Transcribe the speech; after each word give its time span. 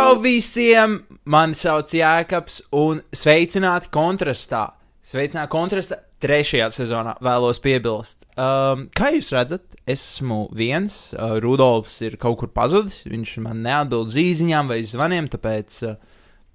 Čau 0.00 0.14
visiem! 0.16 0.94
Mani 1.28 1.52
sauc 1.52 1.90
Jēkabs 1.92 2.54
un 2.72 3.02
sveicināti 3.12 3.90
kontrastā. 3.92 4.62
Sveicināti 5.04 5.52
kontrastā 5.52 5.98
trešajā 6.24 6.70
sezonā 6.72 7.12
vēlos 7.20 7.60
piebilst. 7.60 8.24
Um, 8.32 8.86
kā 8.96 9.10
jūs 9.12 9.28
redzat, 9.36 9.76
esmu 9.84 10.46
viens. 10.56 10.96
Uh, 11.12 11.36
Rudolfs 11.44 11.98
ir 12.06 12.16
kaut 12.22 12.38
kur 12.40 12.48
pazudis. 12.48 13.02
Viņš 13.12 13.34
man 13.44 13.60
neatbild 13.66 14.14
zīziņām 14.16 14.72
vai 14.72 14.80
zvaniem, 14.88 15.28
tāpēc 15.36 15.78
uh, 15.84 16.00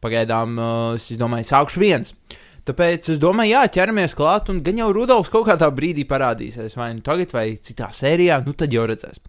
pagaidām 0.02 0.58
uh, 0.58 0.98
es 0.98 1.12
domāju, 1.22 1.52
sākšu 1.52 1.86
viens. 1.86 2.16
Tāpēc 2.66 3.14
es 3.14 3.22
domāju, 3.22 3.60
jā, 3.60 3.64
ķeramies 3.78 4.18
klāt, 4.18 4.50
un 4.50 4.66
gan 4.66 4.82
jau 4.82 4.90
Rudolfs 4.90 5.30
kaut 5.30 5.52
kādā 5.52 5.70
brīdī 5.70 6.10
parādīsies, 6.10 6.74
vai 6.82 6.96
nu 6.98 7.06
tagad, 7.06 7.38
vai 7.38 7.52
citā 7.62 7.94
sērijā, 7.94 8.42
nu 8.50 8.58
tad 8.58 8.74
jau 8.74 8.90
redzēs. 8.90 9.22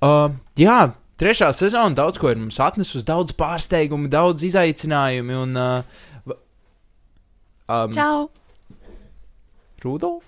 Uh, 0.00 0.30
jā, 0.56 0.80
trešā 1.20 1.50
sezona 1.56 1.94
daudz 1.96 2.20
ko 2.20 2.30
ir 2.32 2.40
mums 2.40 2.58
atnesusi, 2.62 3.04
daudz 3.06 3.34
pārsteigumu, 3.38 4.10
daudz 4.12 4.44
izaicinājumu. 4.46 5.40
Un, 5.44 5.56
uh, 5.56 6.36
um, 7.68 7.92
Čau! 7.94 8.28
Rudolf? 9.84 10.24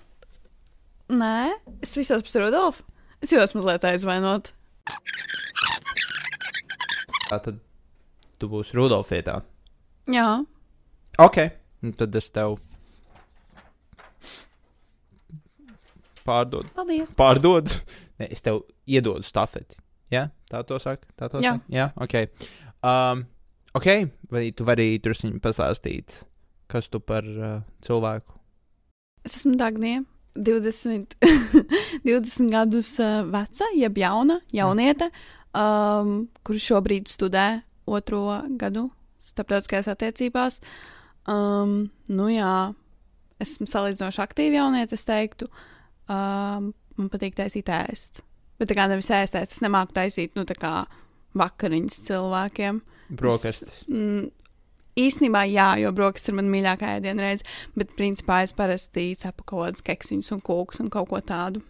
Nē, 1.09 1.49
es 1.81 1.95
visos 1.97 2.21
pēc 2.25 2.35
Rudolfa. 2.43 2.83
Es 3.23 3.31
jūtos 3.33 3.55
mazliet 3.57 3.87
aizvainot. 3.89 4.51
Tā 7.27 7.39
tad 7.41 7.57
tu 8.37 8.49
būsi 8.51 8.77
Rudolf 8.77 9.09
vietā. 9.11 9.39
Jā, 10.07 10.29
Ok, 11.17 11.37
nu 11.81 11.91
tad 11.97 12.13
es 12.15 12.27
tev 12.29 12.59
pārdodu. 16.27 16.69
paldies. 16.77 17.15
Pārdodu. 17.17 17.73
Nē, 18.21 18.27
es 18.29 18.43
tev 18.45 18.61
iedodu 18.85 19.25
stafeti. 19.25 19.79
Jā, 20.13 20.27
tā 20.47 20.63
to 20.67 20.79
saka. 20.79 21.07
Tā 21.19 21.29
to 21.31 21.41
Jā. 21.43 21.57
saka. 21.57 21.73
Jā, 21.73 21.89
ok. 21.99 22.15
Um, 22.87 23.25
ok, 23.75 23.87
vai 24.31 24.49
tu 24.55 24.67
vari 24.67 24.95
druskuļi 25.03 25.41
pastāstīt, 25.43 26.21
kas 26.71 26.87
tu 26.91 27.01
par 27.03 27.27
uh, 27.27 27.59
cilvēku? 27.83 28.37
Es 29.27 29.35
esmu 29.39 29.57
Dagnija, 29.59 30.05
20, 30.37 31.17
20 32.07 32.51
gadus 32.53 32.93
uh, 33.03 33.23
veca, 33.27 33.67
jeb 33.75 33.97
jauna, 33.99 34.39
jauniete, 34.55 35.09
um, 35.51 36.27
kurš 36.47 36.69
šobrīd 36.71 37.11
studē 37.11 37.47
otro 37.87 38.43
gadu 38.59 38.87
starptautiskajās 39.27 39.89
attiecībās. 39.91 40.61
Um, 41.27 41.89
nu 42.07 42.29
jā, 42.31 42.71
esmu 43.43 43.67
salīdzinoši 43.67 44.23
aktīva 44.23 44.61
jauniete, 44.61 44.95
es 44.95 45.03
teiktu. 45.07 45.49
Um, 46.07 46.71
man 46.97 47.11
patīk 47.11 47.35
taisīt 47.37 47.67
ēst. 47.73 48.23
Bet 48.57 48.71
tā 48.71 48.77
kā 48.77 48.87
nevis 48.89 49.11
ēst, 49.13 49.37
ēst, 49.37 49.57
es 49.57 49.63
nemāku 49.63 49.95
taisīt, 49.97 50.33
nu 50.37 50.45
tā 50.49 50.57
kā 50.57 50.73
vakariņas 51.37 52.01
cilvēkiem. 52.07 52.81
Brokastis. 53.17 53.83
Mm, 53.91 54.29
īstenībā, 54.99 55.45
jā, 55.51 55.69
jo 55.83 55.93
brokastis 55.95 56.33
ir 56.33 56.37
mana 56.39 56.53
mīļākā 56.55 56.97
ēdiena 56.97 57.29
reize, 57.29 57.47
bet 57.77 57.93
principā 57.99 58.41
es 58.47 58.55
parasti 58.57 59.11
cepu 59.19 59.45
kaut 59.45 59.63
kādas 59.67 59.85
keksiņus 59.87 60.33
un 60.35 60.43
kūkus 60.45 60.83
un 60.83 60.91
kaut 60.93 61.11
ko 61.13 61.21
tādu. 61.21 61.63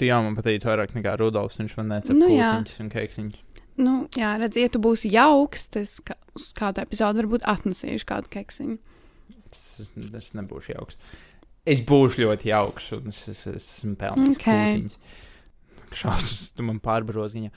Tu 0.00 0.08
jā, 0.08 0.16
man 0.24 0.36
patīk 0.38 0.64
vairāk 0.64 0.94
nekā 0.96 1.12
Rudolfs. 1.20 1.58
Viņš 1.60 1.76
man 1.76 1.90
necep 1.92 2.16
Nu 2.16 2.30
jā. 2.32 2.54
kūciņus 2.56 2.80
un 2.80 2.92
keksiņus. 2.94 3.40
Nu, 3.80 3.94
jā, 4.16 4.34
redz, 4.40 4.56
ja 4.60 4.68
tu 4.72 4.80
būsi 4.82 5.10
jauks, 5.12 5.68
tad 5.72 5.84
es 5.84 5.98
kā, 6.04 6.16
uz 6.36 6.50
kādu 6.56 6.82
epizodu 6.82 7.22
varbūt 7.22 7.44
atnesīšu 7.48 8.08
kādu 8.08 8.32
keksiņu. 8.32 8.78
Es, 9.50 9.60
es, 10.16 10.30
nebūšu 10.36 10.72
jauks. 10.72 10.98
Es 11.68 11.82
būšu 11.86 12.22
ļoti 12.24 12.48
jauks, 12.50 12.92
un 12.96 13.10
es, 13.12 13.20
es, 13.28 13.42
es 13.50 13.66
esmu 13.80 13.96
pelnījis 14.00 14.38
Ok. 14.38 14.46
kūciņus. 14.46 14.98
Šausmas, 16.00 16.42
tu 16.56 16.64
man 16.64 16.78
pārbaroziņā. 16.80 17.50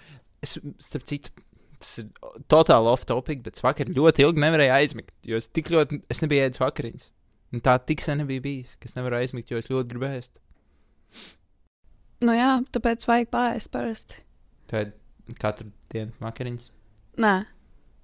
Es, 0.44 0.58
starp 0.84 1.06
citu, 1.08 1.32
tas 1.80 1.92
ir 2.02 2.10
totāli 2.52 2.92
off 2.92 3.06
topic, 3.08 3.44
bet 3.46 3.62
vakar 3.64 3.92
ļoti 3.94 4.26
ilgi 4.26 4.44
nevarēju 4.44 4.74
aizmigt, 4.76 5.14
jo 5.28 5.40
es 5.40 5.48
tik 5.54 5.72
ļoti, 5.72 6.02
es 6.12 6.20
nebiju 6.24 6.48
ēdis 6.50 6.62
vakariņas. 6.64 7.10
Un 7.54 7.62
tā 7.64 7.78
tik 7.86 8.02
sen 8.02 8.20
nebija 8.24 8.42
bijis, 8.44 8.74
ka 8.82 8.90
es 8.90 8.96
nevaru 8.98 9.20
aizmigt, 9.22 9.52
jo 9.54 9.62
es 9.62 9.70
ļoti 9.70 9.92
gribēju 9.94 10.20
ēst. 10.24 10.34
Nu 12.24 12.34
jā, 12.36 12.52
tāpēc 12.74 13.04
vajag 13.08 13.30
pāriest 13.34 13.72
parasti. 13.74 14.22
Tad 14.72 14.94
katru 15.40 15.70
dienu 15.94 16.12
vakariņas. 16.24 16.70
Nē. 17.24 17.34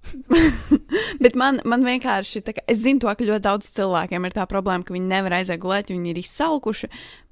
Bet 1.24 1.36
man, 1.38 1.60
man 1.68 1.84
vienkārši, 1.86 2.42
kā, 2.46 2.64
es 2.70 2.82
zinu, 2.82 3.02
to, 3.04 3.10
ka 3.14 3.26
ļoti 3.26 3.44
daudz 3.44 3.70
cilvēkiem 3.76 4.26
ir 4.26 4.36
tā 4.36 4.46
problēma, 4.50 4.84
ka 4.86 4.94
viņi 4.94 5.10
nevar 5.10 5.36
aiziet 5.40 5.60
gulēt, 5.62 5.92
viņi 5.92 6.12
ir 6.12 6.20
izsalkuši. 6.22 6.90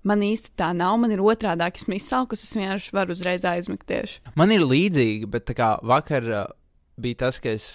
Man 0.08 0.22
īsti 0.24 0.52
tā 0.58 0.70
nav, 0.76 0.96
man 1.02 1.12
ir 1.14 1.22
otrādi, 1.24 1.66
ka 1.66 1.82
esmu 1.82 1.96
izsalkusi, 1.98 2.46
es 2.46 2.56
vienkārši 2.58 2.94
varu 2.96 3.16
uzreiz 3.16 3.46
aizmigt 3.48 3.88
tieši. 3.88 4.22
Man 4.38 4.54
ir 4.54 4.64
līdzīgi, 4.66 5.28
bet 5.32 5.50
kā 5.58 5.74
vakar 5.86 6.30
uh, 6.30 6.44
bija 7.00 7.24
tas, 7.26 7.40
ka 7.42 7.56
es 7.56 7.66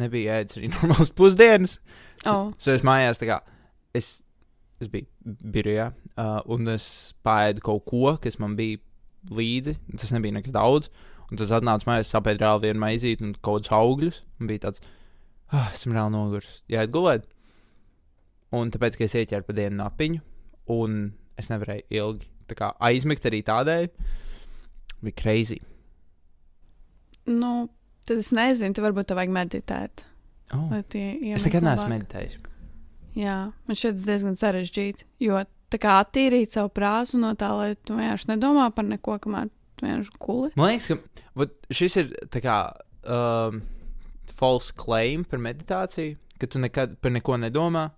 nebiju 0.00 0.34
ēdis 0.34 0.58
arī 0.58 0.70
normālas 0.76 1.12
pusdienas. 1.16 1.78
Oh. 2.24 2.52
So 2.58 2.74
es 2.74 2.84
mājās, 2.86 3.22
kā 3.22 3.40
es, 3.96 4.18
es 4.82 4.90
biju 4.92 5.08
birojā, 5.24 5.92
uh, 6.18 6.40
un 6.50 6.74
es 6.74 6.86
pāēdu 7.26 7.64
kaut 7.64 7.86
ko, 7.88 8.16
kas 8.22 8.38
man 8.42 8.58
bija 8.58 8.82
līdzi. 9.32 9.78
Tas 10.00 10.12
nebija 10.14 10.36
nekas 10.36 10.54
daudz. 10.54 10.90
Un 11.34 11.38
tas 11.40 11.50
atnāca 11.56 11.88
mājās, 11.88 12.12
sapēju 12.14 12.38
reāli 12.38 12.68
vienu 12.68 12.78
maizīti 12.78 13.24
un 13.26 13.32
kaut 13.42 13.64
kādus 13.64 13.72
augļus. 13.74 14.18
Un 14.38 14.50
bija 14.50 14.68
tāds, 14.68 14.84
ah, 15.50 15.72
esmu 15.74 15.96
reāli 15.96 16.14
noguris. 16.14 16.60
Jāiet 16.70 16.92
gulēt. 16.94 17.24
Un 18.54 18.70
tāpēc, 18.70 18.94
ka 18.94 19.08
es 19.08 19.16
ieķēru 19.18 19.48
pa 19.48 19.56
dienu 19.56 19.80
napiņu, 19.80 20.20
un 20.70 21.00
es 21.40 21.50
nevarēju 21.50 21.88
ilgi 21.98 22.28
tā 22.46 22.54
kā 22.60 22.68
aizmigt 22.86 23.26
arī 23.26 23.40
tādēļ, 23.48 23.88
bija 25.02 25.18
crazy. 25.18 25.58
Nu, 27.26 27.66
tad 28.06 28.22
es 28.22 28.30
nezinu, 28.36 28.76
tu 28.76 28.84
varbūt 28.84 29.10
tev 29.10 29.18
vajag 29.18 29.34
meditēt. 29.34 30.04
Oh. 30.54 30.70
Es 30.70 31.48
nekad 31.48 31.66
neesmu 31.66 31.88
meditējis. 31.96 32.38
Jā, 33.18 33.38
man 33.50 33.80
šķiet 33.80 33.98
tas 33.98 34.06
diezgan 34.06 34.38
sarežģīti. 34.38 35.08
Jo 35.24 35.42
tā 35.72 35.82
kā 35.82 35.98
attīrīt 36.04 36.54
savu 36.54 36.70
prātu 36.78 37.18
no 37.18 37.32
tā, 37.38 37.50
lai 37.58 37.72
tu 37.82 37.98
vienkārši 37.98 38.30
nedomā 38.36 38.68
par 38.76 38.86
neko, 38.86 39.18
kamēr 39.26 39.50
vienkārši 39.84 40.16
guli. 40.22 40.50
Man 40.58 40.72
liekas, 40.72 40.90
ka 40.90 41.26
vat, 41.40 41.54
šis 41.74 41.98
ir 42.00 42.14
kā 42.44 42.58
um, 43.04 43.60
false 44.38 44.74
claim 44.78 45.26
par 45.28 45.42
meditāciju, 45.42 46.16
ka 46.40 46.48
tu 46.50 46.62
nekad 46.62 46.98
par 47.02 47.14
neko 47.14 47.38
nedomā. 47.42 47.90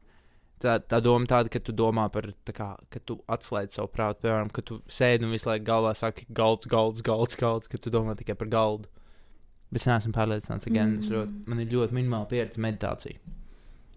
Tā, 0.62 0.78
tā 0.80 1.02
doma 1.04 1.28
tāda, 1.28 1.50
ka 1.52 1.60
tu 1.60 1.74
domā 1.76 2.06
par, 2.08 2.30
kā, 2.56 2.70
ka 2.88 3.00
tu 3.04 3.18
atslēdz 3.28 3.76
savu 3.76 3.90
prātu, 3.92 4.22
piemēram, 4.24 4.48
ka 4.56 4.64
tu 4.64 4.78
sēdi 4.88 5.26
un 5.26 5.34
visu 5.36 5.50
laiku 5.50 5.66
galvā 5.66 5.90
saki, 5.98 6.24
galds, 6.32 6.68
galds, 6.72 7.04
galds, 7.04 7.36
galds, 7.36 7.68
ka 7.68 7.76
tu 7.76 7.92
domā 7.92 8.14
tikai 8.16 8.38
par 8.40 8.48
galdu. 8.48 8.88
Bet 9.68 9.82
es 9.82 9.88
neesmu 9.90 10.14
pārliecināts, 10.16 10.64
ka 10.64 10.86
mm. 10.86 11.34
man 11.50 11.60
ir 11.60 11.74
ļoti 11.74 11.98
minimāla 11.98 12.30
pieredze 12.30 12.62
meditācija. 12.62 13.20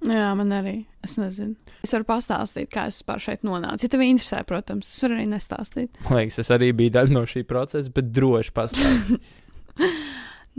Jā, 0.09 0.30
man 0.38 0.53
arī. 0.56 0.75
Es 1.06 1.16
nezinu. 1.20 1.56
Es 1.86 1.94
varu 1.94 2.08
pastāstīt, 2.08 2.70
kā 2.74 2.88
es 2.90 3.00
vispār 3.00 3.22
šeit 3.24 3.44
nonācu. 3.46 3.86
Ja 3.86 3.92
tev 3.94 4.03
interesē, 4.03 4.42
protams, 4.47 4.90
es 4.90 5.03
varu 5.06 5.20
arī 5.20 5.28
nestāstīt. 5.30 6.00
Man 6.08 6.18
liekas, 6.20 6.40
es 6.42 6.50
arī 6.56 6.72
biju 6.75 6.96
daļa 6.97 7.16
no 7.16 7.24
šī 7.30 7.46
procesa, 7.50 7.94
bet 7.94 8.09
droši 8.16 8.56
pastāstīt. 8.56 9.36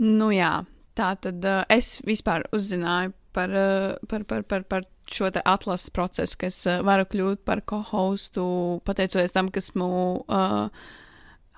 Nu 0.01 0.31
jā, 0.33 0.63
tā 0.97 1.11
tad 1.21 1.43
uh, 1.45 1.59
es 1.69 1.99
vispār 2.07 2.47
uzzināju 2.55 3.11
par, 3.35 3.51
uh, 3.53 3.99
par, 4.09 4.23
par, 4.25 4.41
par, 4.49 4.63
par 4.65 4.87
šo 5.11 5.29
atlases 5.29 5.91
procesu, 5.93 6.39
ka 6.41 6.49
es 6.49 6.57
uh, 6.65 6.79
varu 6.87 7.05
kļūt 7.11 7.43
par 7.45 7.61
co-hostu, 7.69 8.45
pateicoties 8.87 9.35
tam, 9.35 9.51
ka 9.53 9.61
esmu 9.61 9.91
uh, 10.25 10.71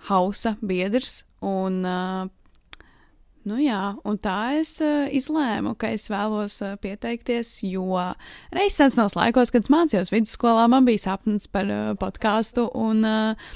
hausa 0.10 0.58
biedrs. 0.60 1.22
Un, 1.40 1.80
uh, 1.88 2.28
nu 3.50 3.60
jā, 3.62 3.82
un 4.08 4.18
tā 4.22 4.38
es 4.60 4.76
uh, 4.84 5.06
izlēmu, 5.12 5.76
ka 5.80 5.92
es 5.96 6.10
vēlos 6.12 6.60
uh, 6.64 6.76
pieteikties, 6.82 7.60
jo 7.68 7.86
reizes 8.56 8.96
senos 8.96 9.18
laikos, 9.20 9.54
kad 9.54 9.72
mācījos 9.74 10.14
vidusskolā, 10.14 10.68
man 10.72 10.88
bija 10.88 11.10
sapnis 11.10 11.48
par 11.52 11.70
uh, 11.70 11.94
podkāstu. 12.00 12.70
Un, 12.74 13.08
uh, 13.08 13.56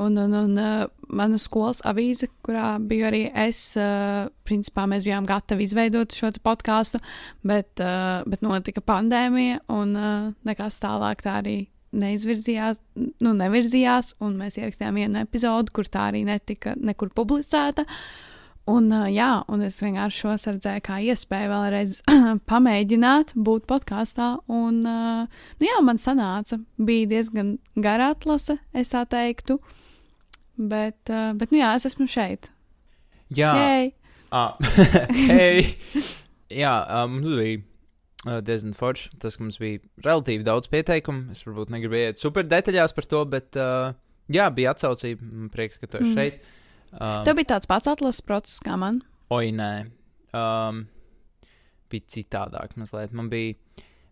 Un, 0.00 0.14
un, 0.16 0.32
un 0.32 0.54
uh, 0.56 0.86
mana 1.12 1.36
skolas 1.36 1.82
avīze, 1.84 2.30
kurā 2.46 2.78
biju 2.80 3.04
arī 3.04 3.18
es, 3.36 3.58
uh, 3.76 4.30
principā 4.48 4.86
mēs 4.88 5.04
bijām 5.04 5.26
gatavi 5.28 5.66
izveidot 5.66 6.16
šo 6.16 6.30
podkāstu, 6.40 7.02
bet, 7.44 7.74
uh, 7.84 8.22
bet 8.24 8.40
notika 8.40 8.80
pandēmija, 8.80 9.58
un 9.68 9.92
uh, 10.00 10.30
nekas 10.48 10.80
tālāk 10.80 11.20
tā 11.26 11.36
arī 11.42 11.58
neizvirzījās, 11.92 12.80
nu, 12.96 13.34
nevirzījās, 13.36 14.14
un 14.24 14.40
mēs 14.40 14.58
ierakstījām 14.60 14.98
vienu 15.02 15.20
epizodu, 15.20 15.74
kur 15.74 15.90
tā 15.90 16.08
arī 16.10 16.24
netika 16.24 16.72
nekur 16.78 17.12
publicēta. 17.14 17.84
Un, 18.68 18.90
jā, 19.10 19.30
un 19.48 19.62
es 19.66 19.80
vienkārši 19.82 20.20
šo 20.22 20.34
sardzēju 20.38 20.82
kā 20.86 20.98
iespēju 21.02 21.48
vēlreiz 21.50 21.94
pamēģināt 22.50 23.32
būt 23.34 23.64
podkāstā. 23.70 24.34
Un, 24.52 24.82
nu, 24.84 25.64
jā, 25.66 25.78
man 25.82 25.98
sanāca, 25.98 26.60
bija 26.78 27.08
diezgan 27.10 27.56
gara 27.74 28.10
atlase, 28.14 28.58
es 28.76 28.92
tā 28.92 29.06
teiktu. 29.10 29.56
Bet, 30.60 31.00
bet, 31.08 31.50
nu 31.50 31.62
jā, 31.62 31.72
es 31.78 31.88
esmu 31.88 32.06
šeit. 32.10 32.50
Jā, 33.34 33.54
Jej! 33.56 33.90
Ah, 34.30 34.54
hei! 35.30 35.74
Jā, 36.52 36.74
um, 37.00 37.16
mums 37.16 37.34
bija 37.40 37.58
uh, 38.28 38.38
diezgan 38.44 38.74
forši. 38.76 39.10
Tas, 39.22 39.38
ka 39.38 39.44
mums 39.46 39.58
bija 39.62 39.80
relatīvi 40.04 40.44
daudz 40.46 40.68
pieteikumu. 40.70 41.30
Es 41.34 41.42
varbūt 41.46 41.72
negribēju 41.74 42.12
iet 42.12 42.22
super 42.22 42.46
detaļās 42.46 42.94
par 42.94 43.08
to, 43.10 43.24
bet 43.32 43.58
uh, 43.58 43.94
jā, 44.30 44.46
bija 44.54 44.74
atsaucība. 44.76 45.48
Prieks, 45.54 45.80
ka 45.80 45.88
tu 45.90 46.02
esi 46.02 46.10
Mm. 46.12 46.16
šeit. 46.18 46.56
Um, 46.92 47.22
Tev 47.26 47.38
bija 47.38 47.54
tāds 47.54 47.70
pats 47.70 47.90
atlases 47.90 48.24
process 48.26 48.62
kā 48.64 48.76
man. 48.80 49.02
Oi, 49.30 49.52
nē. 49.54 49.72
um, 50.34 50.84
bija 51.90 52.06
citādāk 52.14 52.76
mazliet. 52.78 53.12
Man 53.16 53.28
bija, 53.30 53.54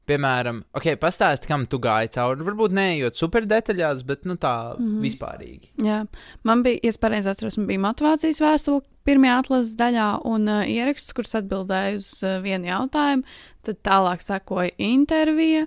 piemēram, 0.09 0.63
ok, 0.79 0.93
pastāsti, 1.01 1.51
kam 1.51 1.67
tu 1.71 1.81
gāji 1.83 2.13
cauri. 2.17 2.47
Varbūt 2.47 2.75
neejot 2.75 3.19
super 3.19 3.47
detaļās, 3.49 4.05
bet 4.09 4.25
nu 4.29 4.39
tā 4.41 4.55
mm. 4.75 4.87
-hmm. 4.87 5.03
vispārīgi. 5.05 5.73
Jā, 5.85 6.05
man 6.49 6.63
bija, 6.67 6.81
ja 6.83 6.95
es 6.95 6.99
pareizi 7.03 7.31
atceros, 7.31 7.59
man 7.59 7.69
bija 7.71 7.85
motivācijas 7.87 8.41
vēstule 8.43 8.83
pirmajā 9.09 9.39
atlases 9.43 9.77
daļā 9.79 10.09
un 10.25 10.49
uh, 10.49 10.65
ieraksts, 10.67 11.13
kurš 11.13 11.39
atbildēja 11.43 12.01
uz 12.01 12.09
uh, 12.23 12.41
vienu 12.43 12.71
jautājumu. 12.71 13.23
Tad 13.63 13.83
tālāk 13.83 14.25
sekoja 14.25 14.75
intervija. 14.79 15.67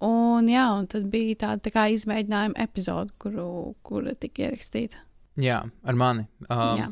Un, 0.00 0.48
jā, 0.48 0.64
un 0.78 0.86
tad 0.88 1.10
bija 1.12 1.36
tāda 1.42 1.60
tā 1.60 1.70
kā 1.74 1.90
izmēģinājuma 1.92 2.56
epizode, 2.56 3.12
kuru, 3.20 3.74
kura 3.84 4.14
tika 4.16 4.48
ierakstīta. 4.48 4.96
Jā, 5.38 5.62
ar 5.86 5.98
mani. 5.98 6.26
Um, 6.48 6.80
Jā. 6.80 6.90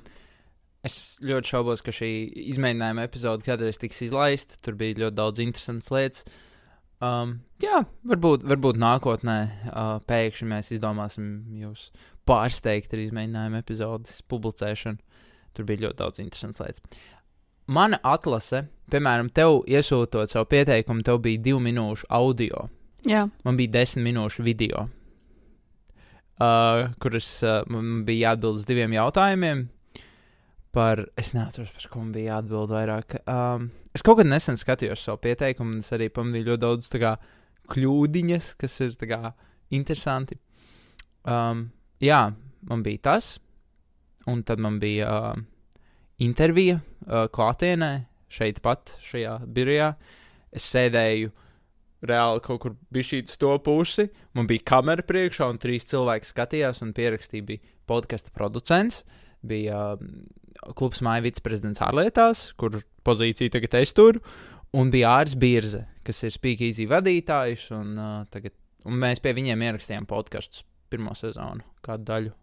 Es 0.87 1.19
ļoti 1.27 1.51
šaubos, 1.51 1.81
ka 1.83 1.93
šī 1.93 2.09
izmēģinājuma 2.55 3.03
epizode 3.09 3.43
kādreiz 3.45 3.81
tiks 3.83 3.99
izlaista. 4.07 4.61
Tur 4.63 4.77
bija 4.79 5.03
ļoti 5.03 5.19
daudz 5.19 5.43
interesantas 5.43 5.91
lietas. 5.93 6.23
Um, 7.03 7.37
jā, 7.63 7.83
varbūt, 8.11 8.47
varbūt 8.49 8.79
nākotnē 8.83 9.37
uh, 9.71 9.91
pēkšņi 10.07 10.49
mēs 10.51 10.71
izdomāsim 10.75 11.29
jūs 11.61 11.89
pārsteigt 12.27 12.95
ar 12.95 13.03
izmēģinājumu 13.05 13.61
epizodes 13.61 14.23
publicēšanu. 14.31 14.99
Tur 15.55 15.69
bija 15.69 15.87
ļoti 15.87 15.99
daudz 15.99 16.23
interesantas 16.23 16.63
lietas. 16.63 17.05
Mana 17.69 17.99
atlase, 18.07 18.65
piemēram, 18.91 19.29
tev 19.35 19.61
iesūtot 19.69 20.33
savu 20.33 20.49
pieteikumu, 20.49 21.05
tev 21.05 21.21
bija 21.27 21.43
divu 21.51 21.61
minūšu 21.67 22.09
audio. 22.17 22.69
Jā, 23.07 23.27
Man 23.45 23.59
bija 23.59 23.77
desmit 23.79 24.09
minūšu 24.09 24.43
video, 24.47 24.89
uh, 26.39 26.89
kuras 27.03 27.29
uh, 27.45 27.61
man 27.71 28.05
bija 28.09 28.33
jāatbild 28.33 28.63
uz 28.63 28.69
diviem 28.69 28.95
jautājumiem. 28.97 29.67
Par, 30.75 31.01
es 31.19 31.33
neatceros, 31.35 31.73
par 31.75 31.91
ko 31.91 32.03
man 32.03 32.13
bija 32.15 32.37
jāatbild 32.37 32.73
vairāk. 32.75 33.19
Um, 33.25 33.71
es 33.97 34.05
kaut 34.07 34.21
kad 34.21 34.29
nesen 34.29 34.59
skatījos 34.61 35.03
savu 35.05 35.23
pieteikumu, 35.25 35.79
un 35.79 35.85
es 35.85 35.93
arī 35.97 36.11
pamanīju 36.13 36.51
ļoti 36.53 36.63
daudz 36.65 36.91
kā, 36.93 37.15
kļūdiņas, 37.73 38.53
kas 38.61 38.77
ir 38.85 38.95
kā, 39.09 39.33
interesanti. 39.75 40.39
Um, 41.29 41.69
jā, 42.01 42.21
man 42.69 42.85
bija 42.85 43.05
tas, 43.11 43.35
un 44.29 44.45
tad 44.47 44.61
man 44.63 44.79
bija 44.83 45.09
uh, 45.09 45.43
intervija 46.25 46.79
uh, 46.79 47.27
klātienē, 47.33 47.93
šeit 48.33 48.61
pat, 48.65 48.95
šajā 49.05 49.39
birojā. 49.49 49.93
Es 50.55 50.69
sēdēju 50.73 51.33
reāli 52.07 52.43
kaut 52.45 52.61
kur 52.63 52.75
bija 52.95 53.09
šī 53.11 53.23
to 53.41 53.55
pusi. 53.65 54.09
Man 54.37 54.49
bija 54.51 54.67
kamera 54.73 55.05
priekšā, 55.07 55.49
un 55.51 55.61
trīs 55.63 55.89
cilvēki 55.91 56.29
skatījās, 56.29 56.83
un 56.85 56.95
pierakstīja 56.97 57.47
bija 57.49 57.75
podkāstu 57.91 58.35
producents. 58.35 59.03
Bija 59.47 59.97
uh, 59.97 60.73
klubs 60.79 61.03
māja 61.05 61.25
viceprezidents 61.27 61.83
ārlietās, 61.85 62.49
kur 62.59 62.81
pozīciju 63.07 63.55
tagad 63.55 63.79
es 63.81 63.95
turu, 63.97 64.23
un 64.77 64.91
bija 64.95 65.15
Ārs 65.21 65.37
Birze, 65.39 65.85
kas 66.07 66.25
ir 66.27 66.35
Speakeasy 66.35 66.89
vadītājs, 66.91 67.69
un, 67.77 67.95
uh, 67.95 68.19
tagad, 68.33 68.57
un 68.89 68.99
mēs 68.99 69.23
pie 69.23 69.35
viņiem 69.39 69.65
ierakstījām 69.69 70.09
podkastus 70.11 70.67
pirmo 70.91 71.15
sezonu, 71.19 71.65
kādu 71.85 72.09
daļu. 72.09 72.37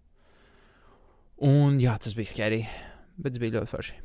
Un 1.46 1.80
jā, 1.84 1.98
tas 2.00 2.16
bija 2.16 2.32
skeri, 2.32 2.64
bet 3.20 3.36
tas 3.36 3.42
bija 3.44 3.60
ļoti 3.60 3.72
forši. 3.74 3.98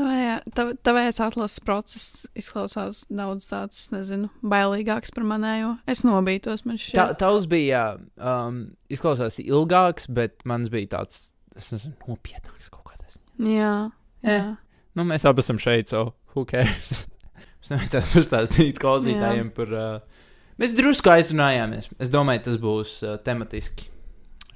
Tavējā- 0.00 0.76
tavējais 0.86 1.18
atlases 1.24 1.60
process 1.64 2.04
izklausās 2.38 3.02
daudz 3.10 3.48
tāds, 3.50 3.82
nezinu, 3.92 4.30
bailīgāks 4.42 5.12
par 5.14 5.24
manējo. 5.28 5.74
Es 5.90 6.02
nobītos, 6.06 6.64
man 6.66 6.76
Tā, 6.78 6.84
šķiet. 6.86 7.18
tavs 7.20 7.46
bija 7.50 7.82
um, 8.16 8.62
izklausās 8.92 9.36
ilgāks, 9.42 10.06
bet 10.08 10.44
mans 10.48 10.70
bija 10.72 10.86
tāds, 10.96 11.32
es 11.56 11.70
nezinu, 11.74 11.94
nopietnāks 12.08 12.70
kaut 12.72 12.84
kāds. 12.92 13.18
Jā, 13.38 13.90
jā. 14.24 14.38
Eh. 14.40 14.50
Nu, 14.96 15.04
mēs 15.06 15.24
abi 15.28 15.40
esam 15.44 15.58
šeit, 15.62 15.88
so 15.92 16.14
who 16.34 16.44
cares? 16.44 17.06
Mēs 17.60 17.70
nevajadzētu 17.74 18.08
pastāstīt 18.16 18.78
klausītājiem 18.80 19.50
par. 19.54 19.72
Uh, 19.76 20.22
mēs 20.58 20.72
drusku 20.74 21.10
aizrunājāmies. 21.12 21.90
Es 22.00 22.08
domāju, 22.10 22.40
tas 22.46 22.56
būs 22.62 22.94
uh, 23.04 23.18
tematiski 23.22 23.84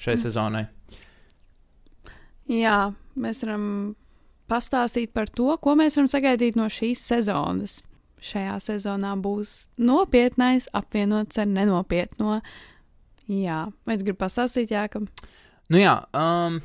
šai 0.01 0.15
Mm. 0.17 0.23
sezonai. 0.25 0.63
jā, 2.51 2.79
mēs 3.21 3.43
varam 3.45 3.67
pastāstīt 4.51 5.13
par 5.17 5.31
to, 5.33 5.51
ko 5.61 5.75
mēs 5.79 5.99
varam 5.99 6.11
sagaidīt 6.11 6.59
no 6.59 6.69
šīs 6.73 7.03
sezonas. 7.09 7.81
Šajā 8.25 8.57
sezonā 8.63 9.13
būs 9.21 9.67
nopietnais 9.77 10.71
apvienots 10.73 11.41
ar 11.41 11.51
nenopietno. 11.51 12.39
Jā, 13.29 13.67
vai 13.85 13.99
tu 13.99 14.07
gribi 14.07 14.21
pastāstīt, 14.21 14.73
Jākam? 14.73 15.09
Nu, 15.73 15.81
jā, 15.81 15.99
um, 16.17 16.59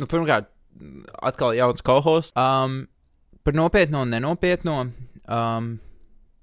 nu, 0.00 0.08
pirmkārt, 0.08 0.48
atkal 1.24 1.56
jauns 1.56 1.84
kohos. 1.84 2.32
Um, 2.36 2.82
par 3.44 3.56
nopietno 3.56 4.04
un 4.04 4.12
nenopietno. 4.12 4.78
Um, 5.28 5.72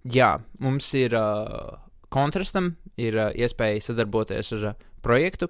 jā, 0.10 0.36
mums 0.62 0.90
ir 0.98 1.14
uh, 1.18 1.78
kontrastam, 2.14 2.76
ir 2.98 3.18
uh, 3.18 3.32
iespēja 3.34 3.84
sadarboties 3.90 4.54
ar 4.58 4.70
uh, 4.72 4.86
projektu, 5.06 5.50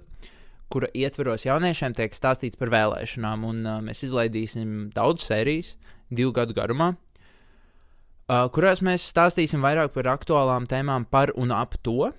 kura 0.72 0.88
ietveros 0.94 1.46
jauniešiem 1.46 1.94
tiek 1.96 2.14
stāstīts 2.16 2.58
par 2.58 2.72
vēlēšanām, 2.74 3.44
un 3.46 3.60
uh, 3.66 3.78
mēs 3.84 4.04
izlaidīsim 4.06 4.90
daudz 4.96 5.26
sērijas, 5.28 5.74
divu 6.10 6.34
gadu 6.36 6.56
garumā, 6.56 6.92
uh, 6.96 8.46
kurās 8.54 8.82
mēs 8.84 9.06
stāstīsim 9.12 9.64
vairāk 9.64 9.94
par 9.94 10.10
aktuālām 10.16 10.66
tēmām 10.70 11.06
par 11.10 11.32
un 11.38 11.54
ap 11.54 11.78
to. 11.86 12.12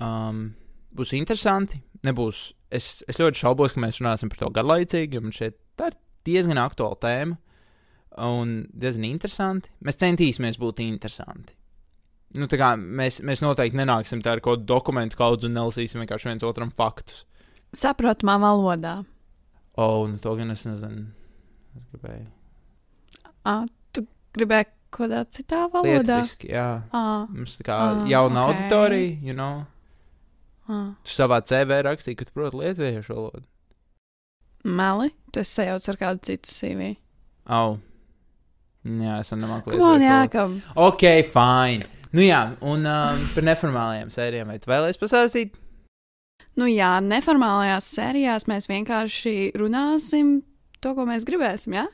Um, 0.00 0.50
būs 0.96 1.14
interesanti. 1.16 1.82
Nebūs, 2.06 2.50
es, 2.72 3.02
es 3.10 3.20
ļoti 3.20 3.42
šaubos, 3.42 3.74
ka 3.76 3.82
mēs 3.84 4.00
runāsim 4.00 4.32
par 4.32 4.40
to 4.40 4.50
garlaicīgi, 4.56 5.18
jo 5.18 5.24
man 5.26 5.36
šeit 5.36 5.58
tā 5.76 5.90
ir 5.90 5.98
diezgan 6.28 6.60
aktuāla 6.62 6.96
tēma 7.00 7.36
un 8.26 8.54
diezgan 8.72 9.06
interesanti. 9.08 9.70
Mēs 9.84 10.00
centīsimies 10.00 10.58
būt 10.60 10.80
interesanti. 10.84 11.54
Nu, 12.38 12.46
kā 12.46 12.72
mēs, 12.78 13.18
mēs 13.26 13.42
noteikti 13.42 13.78
nenāksim 13.80 14.22
tā 14.22 14.36
ar 14.36 14.42
kādu 14.44 14.62
dokumentu 14.68 15.18
kaudzi 15.18 15.48
un 15.48 15.56
nelasīsim 15.58 16.02
vienkārši 16.02 16.30
viens 16.30 16.46
otram 16.46 16.70
faktus. 16.78 17.24
Saprotamā 17.76 18.36
valodā. 18.42 18.96
O, 19.78 19.84
oh, 19.84 20.06
nu 20.10 20.18
to 20.18 20.34
gan 20.36 20.50
es 20.50 20.64
nezinu. 20.66 21.06
Es 21.78 21.84
gribēju. 21.92 22.26
À, 23.46 23.60
tu 23.94 24.02
gribēji 24.36 24.66
kaut 24.90 25.04
kādā 25.06 25.20
citā 25.30 25.60
valodā? 25.70 26.16
Lietviski, 26.22 26.50
jā. 26.50 26.66
À, 26.90 27.02
Mums 27.30 27.54
tā 27.60 27.66
kā 27.68 27.76
Ah, 27.78 28.00
jauna 28.10 28.42
ok. 28.48 28.50
auditorija, 28.56 29.18
you 29.22 29.34
know. 29.36 29.62
à. 30.68 30.80
Tu 31.06 31.14
savā 31.14 31.38
CV 31.46 31.78
rakstīji, 31.86 32.16
ka 32.18 32.24
tu 32.26 32.34
proti 32.34 32.56
lietuviešu 32.58 33.14
valodu. 33.14 33.44
Meli, 34.64 35.14
tu 35.32 35.40
esi 35.40 35.54
sajaucis 35.62 35.88
ar 35.94 35.96
kādu 36.02 36.20
citu 36.26 36.50
CV. 36.50 36.90
Au. 37.46 37.78
Jā, 38.84 39.20
es 39.22 39.30
nemāku 39.30 39.70
lietuviešu 39.70 39.86
valodu. 39.86 40.04
Jākam? 40.10 40.58
Ok, 40.76 41.06
fine. 41.32 41.86
Nu 42.12 42.20
jā, 42.26 42.42
un 42.66 42.82
um, 42.90 43.20
par 43.36 43.44
neformālajām 43.46 44.08
sērijām, 44.10 44.48
vai 44.50 44.58
tu 44.58 44.66
vēlēsies 44.72 44.98
pastāstīt? 44.98 45.54
Nu 46.58 46.66
jā, 46.68 46.96
neformālajās 47.04 47.86
sērijās 47.94 48.46
mēs 48.50 48.66
vienkārši 48.70 49.52
runāsim 49.60 50.40
to, 50.82 50.94
ko 50.96 51.06
mēs 51.08 51.24
gribēsim, 51.28 51.76
jā? 51.78 51.86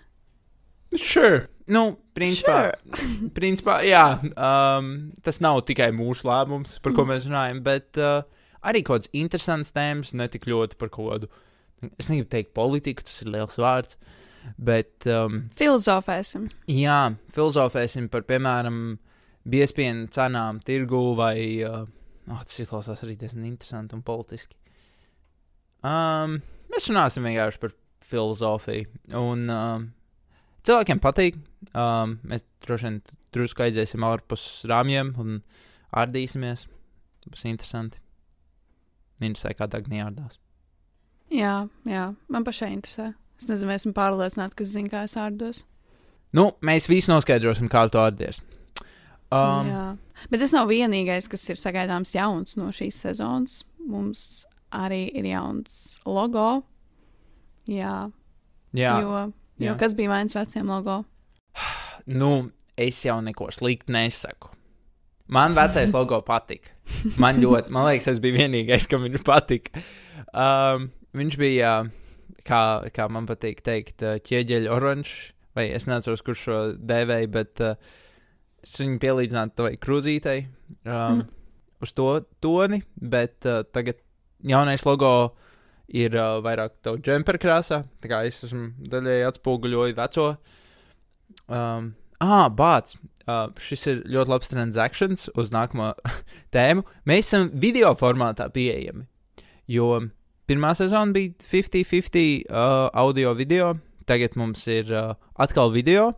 Sure. 0.96 1.46
Nu, 1.66 1.96
principā, 2.14 2.70
Sure. 2.70 3.30
principā 3.38 3.80
jā, 3.84 4.04
um, 4.38 4.90
tas 5.26 5.40
nav 5.42 5.64
tikai 5.66 5.90
mūsu 5.94 6.28
lēmums, 6.28 6.76
par 6.84 6.94
ko 6.96 7.04
mēs 7.08 7.26
runājam, 7.26 7.58
bet 7.66 7.98
uh, 7.98 8.22
arī 8.62 8.84
kaut 8.86 9.02
kāds 9.02 9.10
interesants 9.18 9.74
tēmas, 9.74 10.14
ne 10.14 10.28
tik 10.30 10.46
ļoti 10.46 10.78
par 10.78 10.92
kādu, 10.94 11.28
es 11.98 12.06
negribu 12.08 12.30
teikt 12.32 12.54
politiku, 12.56 13.02
tas 13.04 13.18
ir 13.24 13.32
liels 13.34 13.58
vārds, 13.60 13.98
bet 14.62 15.08
um, 15.10 15.48
Filozofēsim. 15.58 16.46
jā, 16.70 17.00
filozofēsim 17.34 18.06
par, 18.14 18.22
piemēram, 18.30 18.78
biespienu 19.46 20.06
cenām 20.14 20.62
tirgu 20.64 21.02
vai, 21.18 21.36
uh, 21.66 21.82
oh, 22.30 22.42
tas 22.42 22.62
izklausās 22.62 23.02
arī 23.04 23.16
diezgan 23.21 23.47
interesanti 23.49 23.97
un 23.97 24.04
politiski. 24.06 24.56
Um, 25.87 26.40
mēs 26.73 26.88
runāsim 26.90 27.26
vienkārši 27.26 27.61
par 27.62 27.75
filozofiju, 28.06 28.88
un 29.18 29.45
um, 29.52 29.90
cilvēkiem 30.66 31.02
patīk. 31.02 31.38
Um, 31.73 32.18
mēs 32.26 32.47
droši 32.64 32.88
vien 32.88 32.99
drusku 33.37 33.66
aiziesim 33.66 34.06
ārpus 34.06 34.64
rāmjiem 34.68 35.12
un 35.23 35.38
ārdīsimies. 35.97 36.66
Tas 37.23 37.33
būs 37.33 37.47
interesanti. 37.50 38.02
Interesē, 39.23 39.54
kā 39.56 39.68
Dāngnija 39.71 40.11
ārdās. 40.11 40.37
Jā, 41.33 41.66
jā, 41.88 42.11
man 42.30 42.45
pašai 42.47 42.75
interesē. 42.75 43.12
Es 43.40 43.49
nezinu, 43.50 43.71
vai 43.71 43.78
esmu 43.80 43.92
pārliecināta, 43.97 44.56
ka 44.56 44.66
zinu, 44.68 44.90
kā 44.92 45.02
es 45.09 45.16
ārdos. 45.21 45.64
Nu, 46.37 46.50
mēs 46.64 46.88
visi 46.90 47.11
noskaidrosim, 47.11 47.68
kā 47.73 47.87
tu 47.92 48.00
ārdies. 48.00 48.40
Um, 49.35 49.71
jā. 49.71 49.85
Bet 50.30 50.42
tas 50.42 50.54
nav 50.54 50.71
vienīgais, 50.71 51.28
kas 51.30 51.45
ir 51.50 51.61
sagaidāms 51.61 52.14
jauns 52.16 52.56
no 52.59 52.71
šīs 52.75 53.00
sezonas. 53.06 53.61
Mums 53.87 54.47
arī 54.75 55.06
ir 55.18 55.28
jauns 55.28 55.99
logo. 56.06 56.64
Jā, 57.66 58.09
jā, 58.76 58.95
jo, 59.02 59.23
jo 59.59 59.73
jā. 59.73 59.75
kas 59.80 59.97
bija 59.99 60.12
vainas 60.12 60.37
veciem 60.37 60.71
logo? 60.71 61.00
nu, 62.21 62.50
es 62.78 63.00
jau 63.06 63.18
neko 63.25 63.50
sliktu 63.54 63.95
nesaku. 63.95 64.52
Man 65.26 65.56
vecais 65.59 65.95
logo 65.97 66.21
patika. 66.26 66.75
Man 67.18 67.40
ļoti, 67.42 67.73
man 67.75 67.88
liekas, 67.88 68.12
es 68.14 68.23
biju 68.23 68.38
vienīgais, 68.38 68.87
kam 68.90 69.02
viņš 69.06 69.25
patika. 69.26 69.83
Um, 70.30 70.92
viņš 71.18 71.38
bija, 71.40 71.73
kā, 72.47 72.61
kā 72.95 73.09
man 73.11 73.26
patīk 73.26 73.64
teikt, 73.66 74.06
ķieģeļa 74.26 74.71
oranžs 74.75 75.16
vai 75.56 75.71
es 75.73 75.88
neatceros, 75.88 76.23
kurš 76.25 76.42
šo 76.47 76.59
dēvēja, 76.76 77.30
bet 77.33 77.62
uh, 77.64 77.78
es 78.66 78.76
viņu 78.82 79.00
pielīdzinātu 79.02 79.56
tavai 79.61 79.75
krūzītei 79.80 80.38
um, 80.44 80.92
mm. 80.92 81.25
uz 81.87 81.92
to 81.96 82.08
toni, 82.42 82.82
bet 82.99 83.46
uh, 83.46 83.62
tagad 83.73 84.00
jaunais 84.46 84.85
logo 84.87 85.12
ir 85.87 86.16
uh, 86.18 86.38
vairāk 86.44 86.80
to 86.82 86.96
džempera 86.99 87.40
krāsā, 87.40 87.85
tā 88.02 88.11
kā 88.11 88.25
es 88.26 88.42
esmu 88.46 88.73
daļēji 88.90 89.28
atspoguļoju 89.30 89.99
veco. 89.99 90.30
Um, 91.46 91.92
ah, 92.23 92.49
bāts! 92.50 92.99
Uh, 93.26 93.49
šis 93.58 93.80
ir 93.90 94.02
ļoti 94.06 94.30
labs 94.30 94.52
transakcijas 94.52 95.25
uz 95.35 95.50
nākamo 95.54 95.90
tēmu. 96.54 96.85
Mēs 97.11 97.26
esam 97.26 97.49
video 97.54 97.90
formātā 97.99 98.46
pieejami. 98.54 99.06
Jo 99.66 99.96
pirmā 100.46 100.70
sezona 100.78 101.11
bija 101.14 101.35
50-50 101.42 102.46
uh, 102.46 102.87
audio 102.94 103.35
video, 103.35 103.73
tagad 104.06 104.38
mums 104.38 104.62
ir 104.70 104.92
uh, 104.94 105.16
atkal 105.42 105.75
video, 105.75 106.12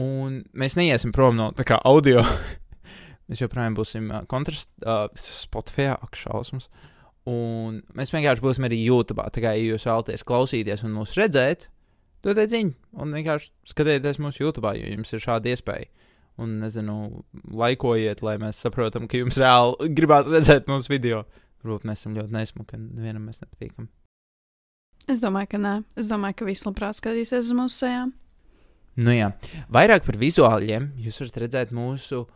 un 0.00 0.42
mēs 0.56 0.76
neiesim 0.78 1.12
prom 1.14 1.36
no 1.38 1.50
tā 1.56 1.66
kā 1.68 1.78
audio. 1.88 2.22
mēs 3.28 3.42
joprojām 3.42 3.76
būsim 3.78 4.10
uh, 4.12 4.24
kontrast, 4.30 4.70
uh, 4.84 5.06
Spotify, 5.40 5.92
ak, 5.94 6.16
šausmas. 6.18 6.68
Un 7.28 7.82
mēs 7.94 8.10
vienkārši 8.10 8.42
būsim 8.42 8.66
arī 8.66 8.80
YouTube. 8.82 9.22
Tā 9.30 9.44
kā 9.44 9.54
ja 9.54 9.62
jūs 9.62 9.86
vēlaties 9.86 10.26
klausīties 10.26 10.82
un 10.86 10.96
mūs 10.96 11.14
redzēt, 11.18 11.68
dodiet 12.26 12.50
ziņu 12.50 13.02
un 13.02 13.14
vienkārši 13.14 13.52
skatieties 13.70 14.18
mūsu 14.22 14.46
YouTube, 14.46 14.72
jo 14.78 14.90
jums 14.90 15.14
ir 15.14 15.22
šāda 15.22 15.52
iespēja. 15.52 15.90
Un, 16.40 16.56
nezinu, 16.62 17.22
laikojiet, 17.52 18.22
lai 18.24 18.38
mēs 18.40 18.58
saprotam, 18.64 19.04
ka 19.06 19.20
jums 19.20 19.36
reāli 19.38 19.90
gribās 19.92 20.30
redzēt 20.32 20.70
mūsu 20.70 20.94
video. 20.94 21.26
Varbūt 21.62 21.84
mēs 21.86 22.00
esam 22.02 22.16
ļoti 22.16 22.34
nesmuki 22.34 22.78
un 22.78 22.88
nevienam 22.96 23.28
mēs 23.28 23.42
nepatīkam. 23.44 23.90
Es 25.12 25.20
domāju, 25.22 25.52
ka 25.52 25.60
nē. 25.60 25.74
Es 25.98 26.08
domāju, 26.10 26.40
ka 26.40 26.48
visi 26.48 26.66
labprāt 26.66 26.98
skatīsies 26.98 27.44
uz 27.44 27.54
mūsu 27.58 27.84
sejām. 27.84 28.14
Nu 29.00 29.14
jā, 29.14 29.30
vairāk 29.72 30.04
par 30.04 30.18
vizuāļiem 30.20 30.90
jūs 31.00 31.22
varat 31.22 31.38
redzēt 31.46 31.72
mūsu 31.72 32.26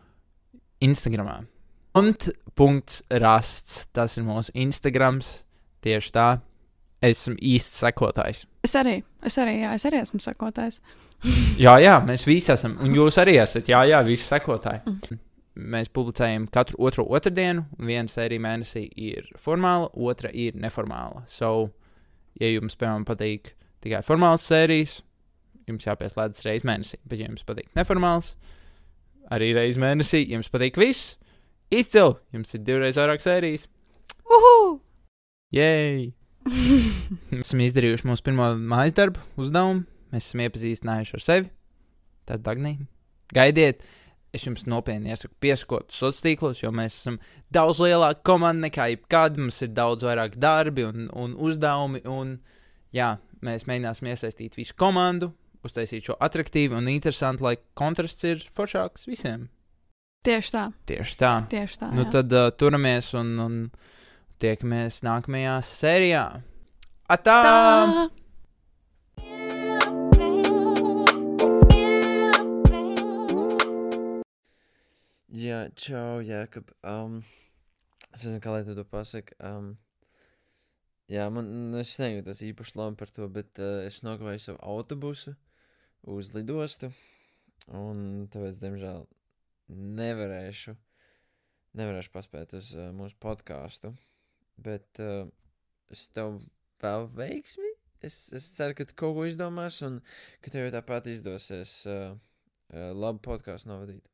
Instagram. 0.84 1.48
Punkts 2.56 3.02
tas 3.08 4.16
ir 4.16 4.25
mūsu 4.25 4.52
Instagrams. 4.56 5.42
Tieši 5.84 6.12
tā. 6.12 6.28
Es 7.04 7.20
esmu 7.20 7.36
īsts 7.44 7.82
sekotājs. 7.84 8.46
Es 8.64 8.72
arī, 8.78 8.96
es 9.25 9.36
arī, 9.38 9.58
jā, 9.60 9.75
es 9.76 9.84
arī 9.86 10.00
esmu 10.00 10.20
sekotājs. 10.25 10.80
jā, 11.64 11.76
jā, 11.82 11.98
mēs 12.04 12.25
visi 12.26 12.52
esam. 12.54 12.78
Un 12.82 12.96
jūs 12.96 13.18
arī 13.20 13.36
esat, 13.42 13.68
jā, 13.68 13.82
jā, 13.90 14.00
visi 14.06 14.25
sekotāji. 14.26 14.82
Mm. 14.88 15.20
Mēs 15.76 15.92
publicējam 15.92 16.48
katru 16.52 16.80
otro 16.88 17.04
otrdienu. 17.16 17.66
Viena 17.78 18.10
sērija 18.12 18.42
mēnesī 18.44 18.86
ir 19.00 19.28
formāla, 19.40 19.88
otra 19.92 20.32
ir 20.32 20.56
neformāla. 20.60 21.22
So, 21.30 21.70
ja 22.40 22.50
jums, 22.50 22.76
piemēram, 22.80 23.06
patīk 23.08 23.54
tikai 23.84 24.02
formāls 24.04 24.44
sērijas, 24.48 24.98
jums 25.70 25.87
jāpieslēdzas 25.87 26.46
reizes 26.46 26.66
mēnesī. 26.68 27.00
Bet, 27.04 27.20
ja 27.20 27.30
jums 27.30 27.46
patīk 27.46 27.70
neformāls, 27.78 28.35
arī 29.32 29.52
reizes 29.56 29.80
mēnesī, 29.82 30.23
jums 30.30 30.50
patīk 30.52 30.78
viss, 30.80 31.16
izcili. 31.75 32.16
Jums 32.37 32.54
ir 32.54 32.64
divreiz 32.66 32.99
vairāk 33.00 33.25
sērijas. 33.25 33.66
Uhu! 34.26 34.78
Jej! 35.54 36.12
esam 37.40 37.62
izdarījuši 37.64 38.06
mūsu 38.06 38.25
pirmo 38.26 38.52
mājas 38.56 38.96
darbu, 38.96 39.23
uzdevumu. 39.40 39.85
Mēs 40.14 40.30
esam 40.30 40.42
iepazīstinājuši 40.46 41.16
ar 41.18 41.25
sevi. 41.25 41.49
Tad, 42.26 42.42
Dagnī, 42.46 42.76
gaidiet! 43.35 43.85
Es 44.35 44.42
jums 44.44 44.66
nopietni 44.68 45.08
iesaku 45.08 45.32
pieskot 45.40 45.94
sociālos 45.94 46.18
tīklos, 46.20 46.58
jo 46.61 46.68
mēs 46.75 46.99
esam 46.99 47.14
daudz 47.54 47.78
lielāka 47.80 48.20
komanda 48.26 48.66
nekā 48.66 48.90
jebkad. 48.92 49.38
Mums 49.40 49.62
ir 49.64 49.70
daudz 49.73 50.04
vairāk 50.04 50.37
darbi 50.42 50.85
un, 50.85 51.06
un 51.16 51.32
uzdevumi. 51.40 52.02
Un, 52.11 52.35
jā, 52.94 53.14
mēs 53.46 53.64
mēģināsim 53.70 54.11
iesaistīt 54.11 54.58
visu 54.58 54.76
komandu, 54.76 55.30
uztaisīt 55.66 56.08
šo 56.08 56.16
attraktīvu 56.23 56.78
un 56.78 56.88
interesantu, 56.92 57.46
lai 57.49 57.56
kontrasts 57.78 58.26
ir 58.26 58.46
foršāks 58.56 59.06
visiem. 59.11 59.49
Tieši 60.26 60.50
tā. 60.54 60.64
Tieši 60.90 61.18
tā. 61.20 61.32
Tieši 61.52 61.78
tā 61.78 61.92
nu, 61.94 62.02
jā. 62.02 62.12
tad 62.16 62.32
uh, 62.35 62.49
turamies 62.58 63.12
un, 63.14 63.28
un 63.38 63.58
tiekamies 64.42 65.04
nākamajā 65.06 65.58
sērijā. 65.68 66.25
Atā! 67.14 67.37
Tā! 67.46 68.08
Jā, 75.37 75.66
čau, 75.78 76.18
Jēkab. 76.25 76.70
Um, 76.82 77.20
es 78.11 78.25
nezinu, 78.25 78.42
kā 78.42 78.56
lai 78.56 78.64
to 78.66 78.82
pasaku. 78.88 79.37
Um, 79.44 79.75
jā, 81.12 81.26
man 81.30 81.50
nu, 81.70 81.78
es 81.82 81.92
nejūtos 82.00 82.42
īpaši 82.46 82.78
labi 82.80 82.99
par 82.99 83.12
to, 83.14 83.28
bet 83.30 83.61
uh, 83.61 83.85
es 83.87 84.00
nokavēju 84.02 84.42
savu 84.42 84.62
autobusu 84.75 85.37
uz 86.06 86.32
lidostu. 86.34 86.90
Un 87.75 88.26
tāpēc, 88.30 88.58
diemžēl, 88.62 89.06
nevarēšu, 89.98 90.76
nevarēšu 91.78 92.12
paspēt 92.14 92.54
uz 92.58 92.70
uh, 92.76 92.92
mūsu 92.94 93.18
podkāstu. 93.22 93.92
Bet 94.62 95.00
uh, 95.02 95.26
es 95.92 96.06
tev 96.14 96.38
vēl 96.82 97.08
veiksmi. 97.16 97.72
Es, 98.06 98.26
es 98.36 98.46
ceru, 98.54 98.76
ka 98.78 98.86
tu 98.86 98.94
kaut 98.98 99.16
ko 99.16 99.25
izdomās 99.26 99.80
un 99.86 99.98
ka 100.44 100.52
tev 100.52 100.68
jau 100.68 100.75
tāpat 100.76 101.08
izdosies 101.10 101.78
uh, 101.90 102.12
uh, 102.14 102.90
labu 102.94 103.25
podkāstu 103.25 103.72
novadīt. 103.72 104.04